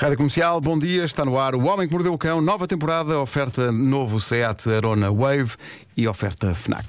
[0.00, 3.18] Rádio Comercial, bom dia, está no ar O Homem que Mordeu o Cão, nova temporada,
[3.18, 5.56] oferta novo Seat Arona Wave
[5.96, 6.86] e oferta FNAC.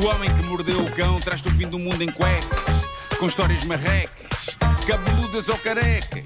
[0.00, 2.86] O homem que mordeu o cão traz-te o fim do mundo em cuecas,
[3.18, 4.56] com histórias marrecas,
[4.86, 6.22] cabeludas ou carecas.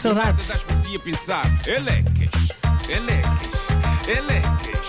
[0.00, 0.40] Saudades.
[0.40, 2.48] Estás por ti a pensar, elecas,
[2.88, 3.68] elecas,
[4.08, 4.88] elecas,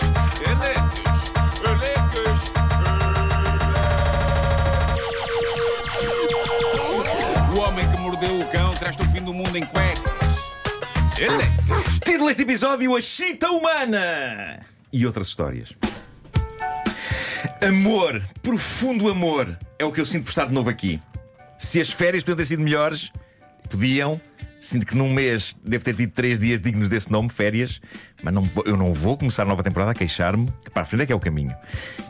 [0.50, 1.11] elecas.
[8.82, 10.12] Mordeu o fim do mundo em cuecas.
[11.16, 12.00] Elecas.
[12.04, 14.60] Título deste episódio: A Chita Humana
[14.92, 15.72] e outras histórias.
[17.66, 21.00] Amor, profundo amor, é o que eu sinto por estar de novo aqui.
[21.56, 23.12] Se as férias podiam ter sido melhores,
[23.70, 24.20] podiam.
[24.60, 27.80] Sinto que num mês devo ter tido três dias dignos desse nome, férias,
[28.22, 31.02] mas não eu não vou começar a nova temporada a queixar-me, que para a frente
[31.02, 31.54] é que é o caminho.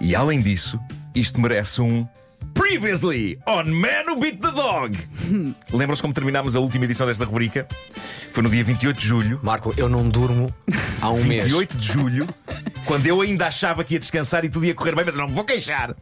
[0.01, 0.79] E além disso,
[1.15, 2.07] isto merece um.
[2.55, 4.99] Previously on Man Who Beat the Dog.
[5.73, 7.67] Lembram-se como terminámos a última edição desta rubrica?
[8.33, 9.41] Foi no dia 28 de julho.
[9.43, 10.55] Marco, eu não durmo
[11.01, 11.45] há um mês.
[11.45, 12.29] 28 de julho,
[12.87, 15.29] quando eu ainda achava que ia descansar e tudo ia correr bem, mas eu não
[15.29, 15.95] me vou queixar.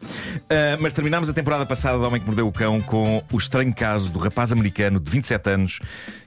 [0.49, 3.73] Ah, mas terminámos a temporada passada do Homem que Mordeu o Cão com o estranho
[3.73, 5.79] caso do rapaz americano de 27 anos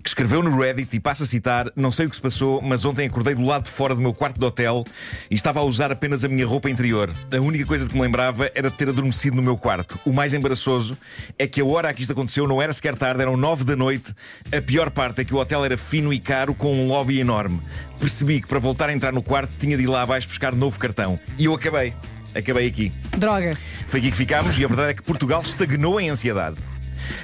[0.05, 2.85] que escreveu no Reddit e passa a citar: Não sei o que se passou, mas
[2.85, 4.85] ontem acordei do lado de fora do meu quarto de hotel
[5.31, 7.11] e estava a usar apenas a minha roupa interior.
[7.33, 9.99] A única coisa que me lembrava era de ter adormecido no meu quarto.
[10.05, 10.99] O mais embaraçoso
[11.39, 13.75] é que a hora a que isto aconteceu não era sequer tarde, eram 9 da
[13.75, 14.15] noite.
[14.55, 17.61] A pior parte é que o hotel era fino e caro com um lobby enorme.
[17.99, 20.79] Percebi que para voltar a entrar no quarto tinha de ir lá abaixo buscar novo
[20.79, 21.19] cartão.
[21.39, 21.95] E eu acabei.
[22.35, 22.93] Acabei aqui.
[23.17, 23.51] Droga.
[23.87, 26.57] Foi aqui que ficámos e a verdade é que Portugal estagnou em ansiedade.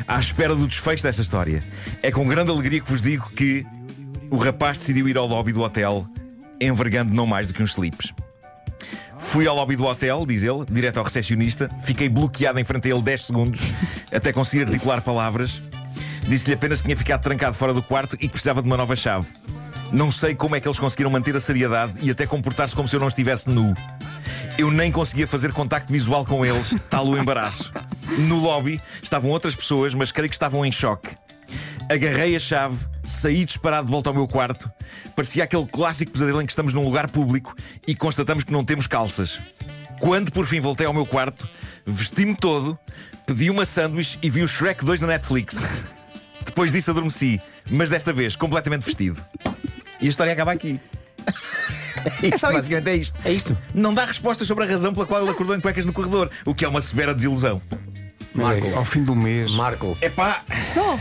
[0.06, 1.62] À espera do desfecho desta história.
[2.02, 3.64] É com grande alegria que vos digo que
[4.30, 6.06] o rapaz decidiu ir ao lobby do hotel
[6.60, 8.12] envergando não mais do que uns slips.
[9.30, 11.70] Fui ao lobby do hotel, diz ele, direto ao recepcionista.
[11.84, 13.60] Fiquei bloqueado em frente a ele 10 segundos
[14.12, 15.62] até conseguir articular palavras.
[16.26, 18.96] Disse-lhe apenas que tinha ficado trancado fora do quarto e que precisava de uma nova
[18.96, 19.28] chave.
[19.92, 22.96] Não sei como é que eles conseguiram manter a seriedade e até comportar-se como se
[22.96, 23.72] eu não estivesse nu.
[24.58, 27.72] Eu nem conseguia fazer contacto visual com eles, tal o embaraço.
[28.18, 31.08] No lobby estavam outras pessoas, mas creio que estavam em choque.
[31.88, 32.78] Agarrei a chave,
[33.10, 34.70] saí disparado de volta ao meu quarto.
[35.14, 37.54] Parecia aquele clássico pesadelo em que estamos num lugar público
[37.86, 39.40] e constatamos que não temos calças.
[39.98, 41.46] Quando por fim voltei ao meu quarto,
[41.84, 42.78] vesti-me todo,
[43.26, 45.58] pedi uma sanduíche e vi o Shrek 2 na Netflix.
[46.44, 49.22] Depois disso adormeci, mas desta vez completamente vestido.
[50.00, 50.80] E a história acaba aqui.
[52.22, 52.56] Isto, só isso.
[52.56, 53.20] basicamente é isto.
[53.26, 53.58] É isto?
[53.74, 56.54] Não dá respostas sobre a razão pela qual ele acordou em cuecas no corredor, o
[56.54, 57.60] que é uma severa desilusão.
[58.32, 59.52] Marco, Ao fim do mês.
[59.52, 60.98] Marco, Epá, Só.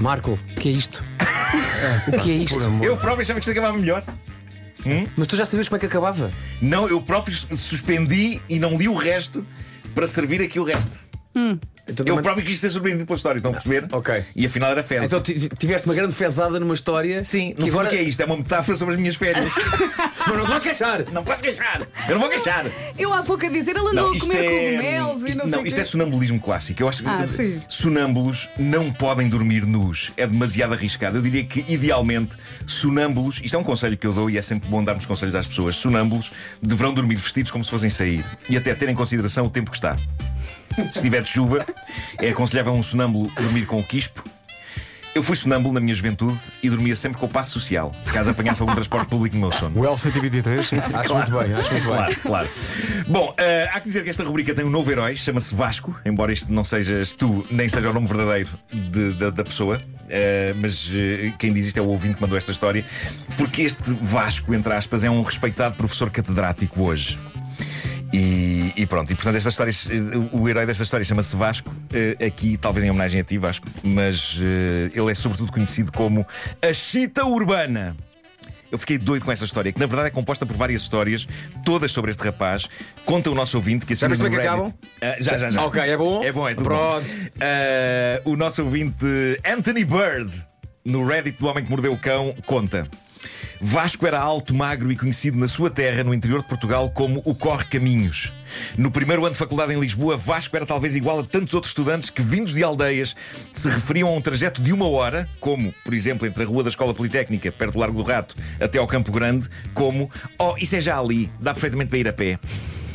[0.00, 1.04] Marco, o que é isto?
[2.08, 2.58] O que é isto?
[2.82, 4.04] eu próprio achava que isto acabava melhor.
[5.16, 6.30] Mas tu já sabias como é que acabava?
[6.60, 9.44] Não, eu próprio suspendi e não li o resto
[9.94, 10.98] para servir aqui o resto.
[11.90, 13.86] Então, Eu também- próprio quis ser surpreendido pela história, estão a perceber?
[13.92, 14.24] Ok.
[14.34, 15.06] E afinal era fezes.
[15.06, 17.22] Então ti- tiveste uma grande fezada numa história.
[17.24, 17.88] Sim, fundo agora...
[17.88, 18.20] o que é isto?
[18.20, 19.50] É uma metáfora sobre as minhas férias.
[20.26, 21.04] Mas não vais queixar!
[21.12, 21.86] não posso queixar!
[22.08, 22.66] Eu não vou queixar!
[22.98, 25.68] Eu há pouco a dizer, ele andou a comer cogumelos e isto, não, não, sei
[25.68, 25.80] isto quê.
[25.80, 26.82] é sonambulismo clássico.
[26.82, 27.60] Eu acho que Ah, sim.
[27.68, 30.12] sonâmbulos não podem dormir nus.
[30.16, 31.18] É demasiado arriscado.
[31.18, 32.36] Eu diria que, idealmente,
[32.66, 35.46] sonâmbulos, isto é um conselho que eu dou e é sempre bom darmos conselhos às
[35.46, 35.76] pessoas.
[35.76, 36.30] Sonâmbulos
[36.62, 39.76] deverão dormir vestidos como se fossem sair e até ter em consideração o tempo que
[39.76, 39.96] está.
[40.90, 41.66] Se estiver de chuva,
[42.18, 44.24] é aconselhável um sonâmbulo dormir com o quispo.
[45.12, 48.62] Eu fui sonâmbulo na minha juventude e dormia sempre com o passo social, caso apanhasse
[48.62, 49.80] algum transporte público no meu sono.
[49.80, 50.76] O L123, sim.
[50.96, 51.96] Acho muito bem, acho muito bem.
[51.96, 52.48] Claro, claro.
[53.08, 56.32] Bom, eh, há que dizer que esta rubrica tem um novo herói, chama-se Vasco, embora
[56.32, 59.82] isto não sejas tu, nem seja o nome verdadeiro de- da- da pessoa.
[60.08, 62.84] Eh, mas eh, quem diz isto é o ouvinte que mandou esta história,
[63.36, 67.18] porque este Vasco, entre aspas, é um respeitado professor catedrático hoje.
[68.12, 72.26] E, e pronto, e portanto esta história, eh, o herói desta história chama-se Vasco, eh,
[72.26, 76.26] aqui talvez em homenagem a ti, Vasco, mas eh, ele é sobretudo conhecido como
[76.60, 77.96] a Chita Urbana.
[78.70, 81.26] Eu fiquei doido com esta história, que na verdade é composta por várias histórias,
[81.64, 82.68] todas sobre este rapaz.
[83.04, 84.74] Conta o nosso ouvinte que Já viste no como é que Reddit.
[85.02, 85.64] Ah, já, já, já.
[85.64, 86.22] Ok, é bom?
[86.24, 87.04] É bom, é tudo Pronto.
[87.04, 87.30] bom.
[87.40, 89.04] Ah, o nosso ouvinte
[89.44, 90.32] Anthony Bird,
[90.84, 92.86] no Reddit do Homem que Mordeu o Cão, conta.
[93.60, 97.34] Vasco era alto, magro e conhecido na sua terra, no interior de Portugal, como o
[97.34, 98.32] Corre Caminhos.
[98.76, 102.08] No primeiro ano de faculdade em Lisboa, Vasco era talvez igual a tantos outros estudantes
[102.08, 103.14] que, vindos de aldeias,
[103.52, 106.70] se referiam a um trajeto de uma hora, como, por exemplo, entre a Rua da
[106.70, 110.80] Escola Politécnica, perto do Largo do Rato, até ao Campo Grande, como, oh, isso é
[110.80, 112.38] já ali, dá perfeitamente para ir a pé.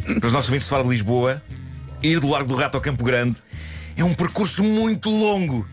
[0.06, 1.42] Para os nossos ouvintes de fora de Lisboa,
[2.02, 3.36] ir do Largo do Rato ao Campo Grande
[3.96, 5.68] é um percurso muito longo.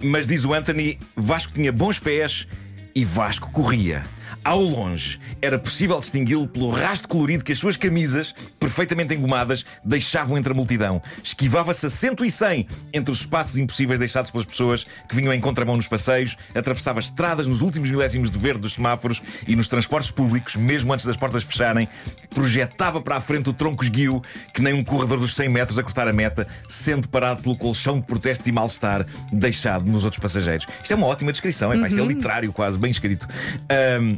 [0.00, 2.46] Mas diz o Anthony, Vasco tinha bons pés
[2.94, 4.04] e Vasco corria.
[4.44, 10.38] Ao longe, era possível distingui-lo pelo rastro colorido que as suas camisas perfeitamente engomadas, deixavam
[10.38, 11.02] entre a multidão.
[11.22, 15.40] Esquivava-se a cento e cem entre os espaços impossíveis deixados pelas pessoas que vinham em
[15.40, 20.10] contramão nos passeios, atravessava estradas nos últimos milésimos de verde dos semáforos e nos transportes
[20.10, 21.86] públicos, mesmo antes das portas fecharem,
[22.30, 24.22] projetava para a frente o tronco esguio
[24.54, 28.00] que nem um corredor dos 100 metros a cortar a meta, sendo parado pelo colchão
[28.00, 30.66] de protestos e mal-estar deixado nos outros passageiros.
[30.82, 33.28] Isto é uma ótima descrição, é, pá, isto é literário quase, bem escrito.
[33.68, 34.16] Ahm,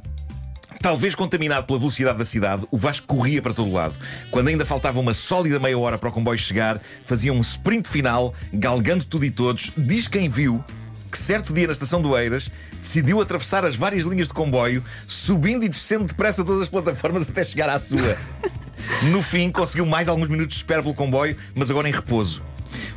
[0.86, 3.96] Talvez contaminado pela velocidade da cidade, o Vasco corria para todo lado.
[4.30, 8.32] Quando ainda faltava uma sólida meia hora para o comboio chegar, fazia um sprint final,
[8.52, 9.72] galgando tudo e todos.
[9.76, 10.64] Diz quem viu
[11.10, 12.48] que certo dia na estação do Eiras
[12.80, 17.42] decidiu atravessar as várias linhas de comboio, subindo e descendo depressa todas as plataformas até
[17.42, 18.16] chegar à sua.
[19.02, 22.42] No fim, conseguiu mais alguns minutos de espera pelo comboio, mas agora em repouso.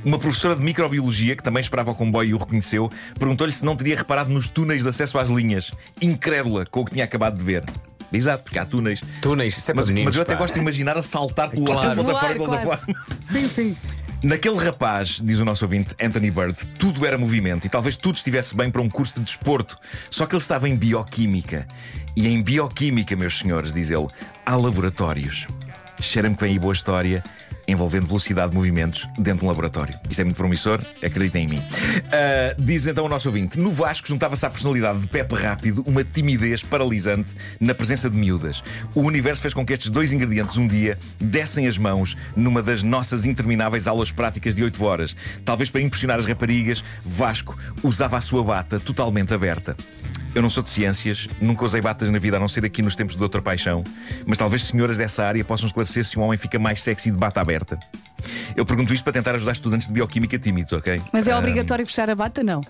[0.03, 3.75] Uma professora de microbiologia, que também esperava o comboio e o reconheceu, perguntou-lhe se não
[3.75, 5.71] teria reparado nos túneis de acesso às linhas,
[6.01, 7.63] incrédula com o que tinha acabado de ver.
[8.11, 9.01] Exato, porque há túneis.
[9.21, 10.39] Túneis, isso é Mas, meninos, mas eu até pá.
[10.39, 11.89] gosto de imaginar a saltar pelo Claro.
[11.89, 12.95] lado da plataforma e plataforma.
[13.31, 13.77] Sim, sim.
[14.23, 18.53] Naquele rapaz, diz o nosso ouvinte Anthony Bird, tudo era movimento e talvez tudo estivesse
[18.55, 19.77] bem para um curso de desporto.
[20.09, 21.65] Só que ele estava em bioquímica.
[22.17, 24.07] E em bioquímica, meus senhores, diz ele,
[24.45, 25.47] há laboratórios.
[25.99, 27.23] Cheira-me que vem aí boa história
[27.67, 29.97] envolvendo velocidade de movimentos dentro de um laboratório.
[30.09, 31.63] Isto é muito promissor, acreditem em mim.
[32.11, 36.03] Ah, diz então o nosso ouvinte: No Vasco juntava-se à personalidade de Pepe Rápido uma
[36.03, 38.63] timidez paralisante na presença de miúdas.
[38.95, 42.81] O universo fez com que estes dois ingredientes um dia dessem as mãos numa das
[42.81, 45.15] nossas intermináveis aulas práticas de 8 horas.
[45.45, 49.75] Talvez para impressionar as raparigas, Vasco usava a sua bata totalmente aberta.
[50.33, 52.95] Eu não sou de ciências, nunca usei batas na vida a não ser aqui nos
[52.95, 53.83] tempos de outra paixão,
[54.25, 57.41] mas talvez senhoras dessa área possam esclarecer se um homem fica mais sexy de bata
[57.41, 57.79] aberta.
[58.55, 61.01] Eu pergunto isto para tentar ajudar estudantes de bioquímica tímidos, ok?
[61.13, 62.43] Mas é obrigatório fechar a bata?
[62.43, 62.61] Não.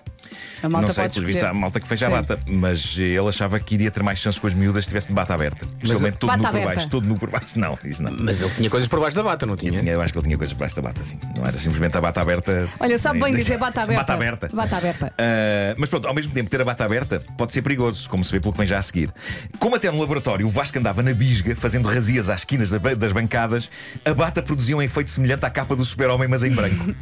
[0.62, 2.14] A malta não sei, pode por visto, há malta que fecha a Sim.
[2.14, 5.14] bata, mas ele achava que iria ter mais chance com as miúdas se tivesse de
[5.14, 5.66] bata aberta.
[5.82, 7.58] Especialmente todo Bata nu por baixo, todo nu por baixo.
[7.58, 8.12] Não, isso não.
[8.12, 9.78] Mas ele tinha coisas por baixo da bata, não tinha?
[9.80, 11.18] Tinha- eu acho que ele tinha coisas para esta bata, assim.
[11.34, 12.68] Não era simplesmente a bata aberta.
[12.78, 14.00] Olha, sabe bem dizer bata aberta.
[14.02, 14.50] Bata aberta.
[14.52, 15.12] Bata aberta.
[15.18, 18.30] Ah, mas pronto, ao mesmo tempo, ter a bata aberta pode ser perigoso, como se
[18.30, 19.10] vê pelo que vem já a seguir.
[19.58, 23.12] Como até no laboratório o Vasco andava na bisga, fazendo razias às esquinas da- das
[23.12, 23.70] bancadas,
[24.04, 26.94] a bata produzia um efeito semelhante à capa do super-homem, mas em branco.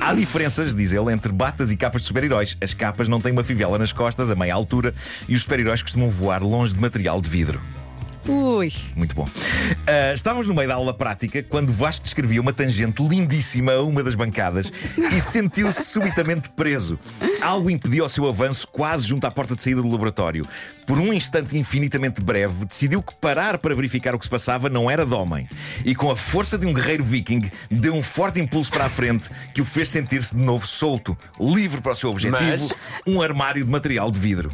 [0.00, 2.56] Há diferenças, diz ele, entre batas e capas de super-heróis.
[2.60, 4.92] As capas não têm uma fivela nas costas, a meia altura,
[5.28, 7.60] e os super-heróis costumam voar longe de material de vidro.
[8.30, 8.72] Ui.
[8.94, 9.28] Muito bom.
[9.86, 14.04] Ah, estávamos no meio da aula prática quando Vasco descrevia uma tangente lindíssima a uma
[14.04, 16.98] das bancadas e sentiu-se subitamente preso.
[17.42, 20.46] Algo impediu o seu avanço quase junto à porta de saída do laboratório.
[20.86, 24.88] Por um instante infinitamente breve, decidiu que parar para verificar o que se passava não
[24.90, 25.48] era de homem.
[25.84, 29.28] E com a força de um guerreiro viking, deu um forte impulso para a frente
[29.54, 32.74] que o fez sentir-se de novo solto, livre para o seu objetivo, Mas-
[33.06, 34.52] um armário de material de vidro.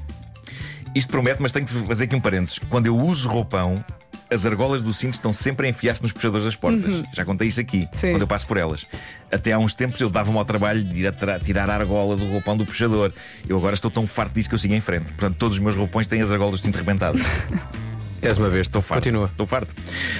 [0.96, 2.58] Isto promete, mas tenho que fazer aqui um parênteses.
[2.70, 3.84] Quando eu uso roupão,
[4.30, 7.02] as argolas do cinto estão sempre a enfiar-se nos puxadores das portas.
[7.12, 8.12] Já contei isso aqui, Sim.
[8.12, 8.86] quando eu passo por elas.
[9.30, 12.24] Até há uns tempos eu dava-me ao trabalho de ir a tirar a argola do
[12.24, 13.12] roupão do puxador.
[13.46, 15.12] Eu agora estou tão farto disso que eu sigo em frente.
[15.12, 17.20] Portanto, todos os meus roupões têm as argolas do cinto rebentadas.
[18.22, 19.02] És uma vez, estou farto.
[19.02, 19.26] Continua.
[19.26, 19.74] Estou farto.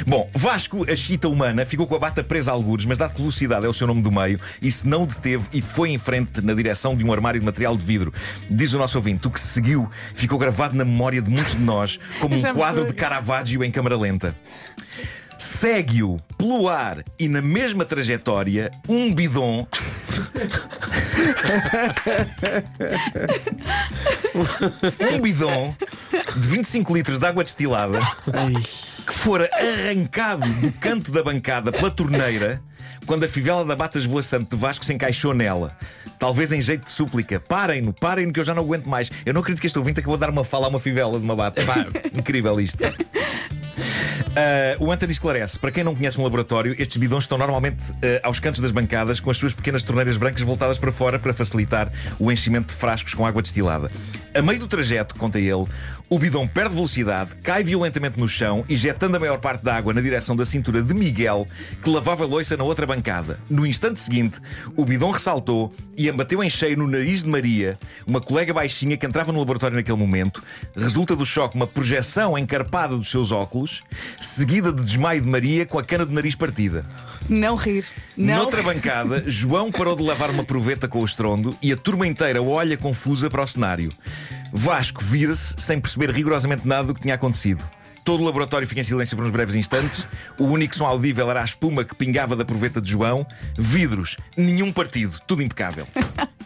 [0.07, 3.21] Bom, Vasco, a chita humana, ficou com a bata presa a algures, mas dado que
[3.21, 5.99] velocidade é o seu nome do meio, e se não o deteve e foi em
[5.99, 8.13] frente na direção de um armário de material de vidro.
[8.51, 11.63] Diz o nosso ouvinte, o que se seguiu ficou gravado na memória de muitos de
[11.63, 14.35] nós como um quadro de Caravaggio em câmara lenta.
[15.39, 19.67] Segue-o pelo ar e na mesma trajetória um bidon.
[25.13, 25.75] um bidon
[26.37, 27.99] de 25 litros de água destilada
[29.07, 32.61] que fora arrancado do canto da bancada pela torneira
[33.07, 35.77] quando a fivela da bata esvoaçante de Vasco se encaixou nela.
[36.19, 37.39] Talvez em jeito de súplica.
[37.39, 39.11] Parem-no, parem-no que eu já não aguento mais.
[39.25, 41.25] Eu não acredito que este ouvinte acabou de dar uma fala a uma fivela de
[41.25, 41.65] uma bata.
[41.65, 42.83] Pá, incrível isto.
[44.37, 48.21] Uh, o Anthony esclarece: para quem não conhece um laboratório, estes bidões estão normalmente uh,
[48.23, 51.91] aos cantos das bancadas, com as suas pequenas torneiras brancas voltadas para fora para facilitar
[52.19, 53.91] o enchimento de frascos com água destilada.
[54.35, 55.65] A meio do trajeto, conta ele,
[56.09, 60.01] o bidão perde velocidade, cai violentamente no chão, injetando a maior parte da água na
[60.01, 61.47] direção da cintura de Miguel,
[61.83, 63.41] que lavava a loiça na outra bancada.
[63.51, 64.41] No instante seguinte,
[64.77, 69.05] o bidão ressaltou e embateu em cheio no nariz de Maria, uma colega baixinha que
[69.05, 70.43] entrava no laboratório naquele momento.
[70.77, 73.83] Resulta do choque uma projeção encarpada dos seus óculos,
[74.21, 76.85] seguida de desmaio de Maria com a cana do nariz partida.
[77.29, 77.85] Não rir.
[78.17, 82.07] Não Noutra bancada, João parou de lavar uma proveta com o estrondo e a turma
[82.07, 83.93] inteira olha confusa para o cenário.
[84.53, 87.63] Vasco vira-se sem perceber rigorosamente nada do que tinha acontecido.
[88.05, 90.07] Todo o laboratório fica em silêncio por uns breves instantes.
[90.39, 93.27] O único som audível era a espuma que pingava da proveta de João.
[93.59, 95.89] Vidros, nenhum partido, tudo impecável.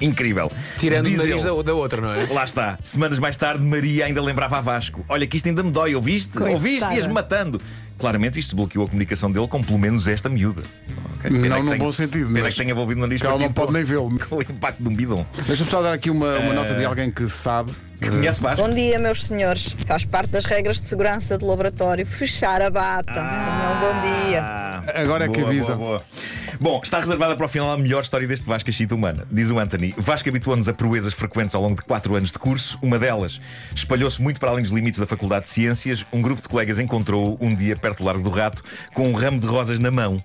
[0.00, 0.50] Incrível.
[0.78, 1.56] Tirando Diz o nariz ele.
[1.56, 2.26] da, da outra, não é?
[2.26, 2.78] Lá está.
[2.82, 5.04] Semanas mais tarde, Maria ainda lembrava a Vasco.
[5.08, 6.32] Olha que isto ainda me dói, ouviste?
[6.32, 6.52] Coitada.
[6.52, 6.94] Ouviste?
[6.94, 7.60] Ias-me matando.
[7.98, 10.62] Claramente isto bloqueou a comunicação dele com pelo menos esta miúda.
[11.30, 13.40] Não num tenha- bom sentido, Pena mas- que tenha envolvido no nariz que ela não
[13.52, 14.18] partido pode nem vê-lo.
[14.28, 15.26] Com o impacto de um bidon.
[15.46, 17.72] Deixa-me só dar aqui uma, uma nota de alguém que sabe.
[18.00, 18.66] Que conhece Vasco?
[18.66, 19.74] Bom dia, meus senhores.
[19.86, 23.12] Faz parte das regras de segurança do laboratório fechar a bata.
[23.12, 24.73] Tenham um bom dia.
[24.94, 25.78] Agora é que boa, avisam.
[25.78, 26.04] boa, boa.
[26.60, 29.26] Bom, está reservada para o final a melhor história deste Vasco Chita humana.
[29.30, 32.78] Diz o Anthony: Vasco habituou-nos a proezas frequentes ao longo de 4 anos de curso.
[32.82, 33.40] Uma delas
[33.74, 36.06] espalhou-se muito para além dos limites da Faculdade de Ciências.
[36.12, 38.62] Um grupo de colegas encontrou-o um dia perto do Largo do Rato
[38.92, 40.22] com um ramo de rosas na mão.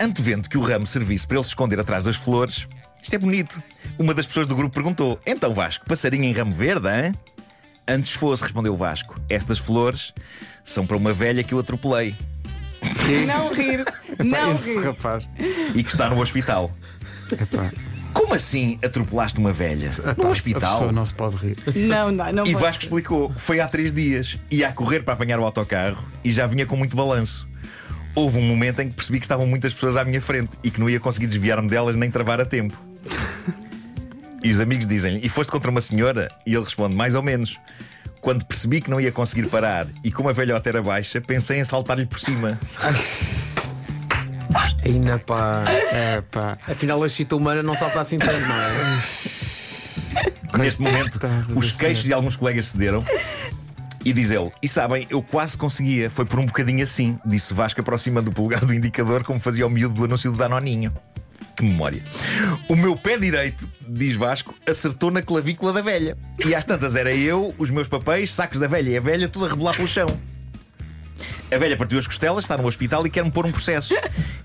[0.00, 2.66] Antevendo que o ramo servisse para ele se esconder atrás das flores.
[3.02, 3.62] Isto é bonito.
[3.98, 7.14] Uma das pessoas do grupo perguntou: Então, Vasco, passarinho em ramo verde, hein?
[7.86, 9.18] Antes fosse, respondeu o Vasco.
[9.30, 10.12] Estas flores
[10.62, 12.14] são para uma velha que eu atropelei
[13.26, 13.84] Não rir.
[14.24, 14.84] Não Esse rir.
[14.84, 15.28] rapaz.
[15.74, 16.72] e que está no hospital.
[17.30, 17.70] Epá,
[18.12, 19.86] Como assim atropelaste uma velha?
[19.86, 20.72] epá, No A hospital?
[20.72, 21.56] pessoa não se pode rir.
[21.76, 22.86] Não, não, não E pode Vasco ser.
[22.88, 24.38] explicou: foi há três dias.
[24.50, 27.48] Ia a correr para apanhar o autocarro e já vinha com muito balanço.
[28.14, 30.80] Houve um momento em que percebi que estavam muitas pessoas à minha frente e que
[30.80, 32.76] não ia conseguir desviar-me delas nem travar a tempo.
[34.42, 36.30] E os amigos dizem-lhe: E foste contra uma senhora?
[36.46, 37.58] E ele responde: Mais ou menos.
[38.20, 41.64] Quando percebi que não ia conseguir parar e como a velhota era baixa, pensei em
[41.64, 42.58] saltar-lhe por cima.
[44.84, 45.64] Ainda pá.
[45.92, 46.58] É pá.
[46.66, 48.98] Afinal, a chita humana não salta assim tanto, não é?
[50.58, 53.04] Neste momento, Coitado os da queixos de alguns colegas cederam.
[54.04, 57.80] E diz ele: E sabem, eu quase conseguia, foi por um bocadinho assim, disse Vasco
[57.80, 60.92] aproximando o polegar do indicador, como fazia o miúdo do anúncio do Danoninho.
[61.58, 62.00] Que memória.
[62.68, 66.16] O meu pé direito, diz Vasco, acertou na clavícula da velha.
[66.46, 69.46] E às tantas era eu, os meus papéis, sacos da velha e a velha, tudo
[69.46, 70.06] a rebolar pelo chão.
[71.50, 73.92] A velha partiu as costelas, está no hospital e quer-me pôr um processo.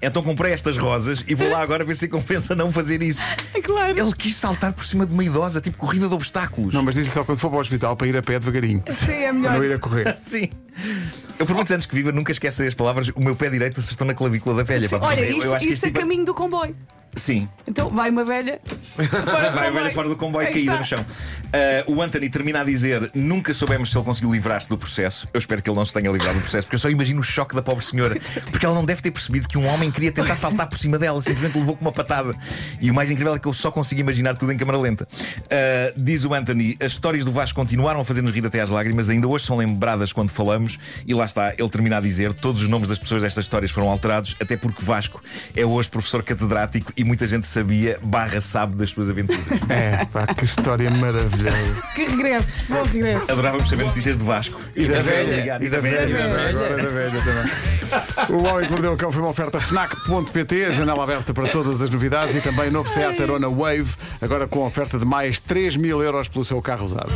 [0.02, 3.24] Então comprei estas rosas e vou lá agora ver se compensa não fazer isso.
[3.64, 3.98] Claro.
[3.98, 6.74] Ele quis saltar por cima de uma idosa, tipo corrida de obstáculos.
[6.74, 8.84] Não, mas diz-lhe só quando for para o hospital para ir a pé devagarinho.
[8.90, 9.54] Sim, é Para melhor.
[9.54, 10.18] não ir a correr.
[10.22, 10.50] Sim.
[11.40, 13.08] Eu, por muitos anos que viva, nunca esqueço as palavras.
[13.16, 14.90] O meu pé direito acertou na clavícula da velha.
[14.90, 16.76] Sim, Pá, olha, eu- eu isto, isto é tipo- caminho do comboio.
[17.16, 17.48] Sim.
[17.68, 18.60] Então vai uma velha.
[18.66, 20.80] Fora Vai a velha fora do comboio Aí caída está.
[20.80, 21.06] no chão.
[21.54, 25.28] Ah, o Anthony termina a dizer: Nunca soubemos se ele conseguiu livrar-se do processo.
[25.34, 27.24] Eu espero que ele não se tenha livrado do processo, porque eu só imagino o
[27.24, 28.20] choque da pobre senhora.
[28.52, 31.22] Porque ela não deve ter percebido que um homem queria tentar saltar por cima dela,
[31.22, 32.34] simplesmente levou com uma patada.
[32.82, 35.08] E o mais incrível é que eu só consigo imaginar tudo em câmara lenta.
[35.50, 39.10] Ah, diz o Anthony: As histórias do Vasco continuaram a fazer-nos rir até às lágrimas,
[39.10, 40.80] ainda hoje são lembradas quando falamos.
[41.08, 43.90] E lá está, ele termina a dizer: Todos os nomes das pessoas destas histórias foram
[43.90, 45.22] alterados, até porque Vasco
[45.56, 49.44] é hoje professor catedrático e muita gente sabia, barra sabe das suas aventuras.
[49.70, 51.82] É pá, que história maravilhosa.
[51.96, 52.48] Que regresso.
[52.70, 53.32] Bom regresso.
[53.32, 54.60] Adorávamos saber notícias de Vasco.
[54.76, 55.58] E da velha.
[55.62, 56.18] E da velha.
[56.18, 56.50] da velha.
[56.50, 57.74] Agora da velha também.
[58.30, 61.90] O Homem que Mordeu o Cão foi uma oferta FNAC.pt, janela aberta para todas as
[61.90, 66.28] novidades e também novo Seat Arona Wave, agora com oferta de mais 3 mil euros
[66.28, 67.12] pelo seu carro usado.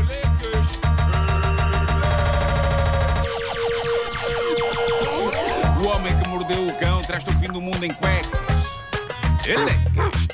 [5.79, 7.91] O homem que mordeu o cão traz-te o fim do mundo em
[9.55, 9.85] cuecas.
[9.95, 10.26] Elecas.